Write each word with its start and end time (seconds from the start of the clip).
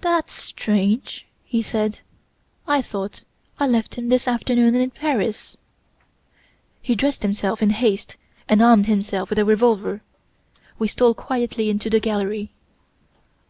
"'That's 0.00 0.32
strange!' 0.32 1.26
he 1.44 1.60
said; 1.60 1.98
'I 2.66 2.80
thought 2.80 3.24
I 3.60 3.66
left 3.66 3.96
him 3.96 4.08
this 4.08 4.26
afternoon 4.26 4.74
in 4.74 4.90
Paris.' 4.90 5.58
"He 6.80 6.94
dressed 6.94 7.20
himself 7.22 7.60
in 7.62 7.68
haste 7.68 8.16
and 8.48 8.62
armed 8.62 8.86
himself 8.86 9.28
with 9.28 9.38
a 9.38 9.44
revolver. 9.44 10.00
We 10.78 10.88
stole 10.88 11.12
quietly 11.12 11.68
into 11.68 11.90
the 11.90 12.00
gallery. 12.00 12.50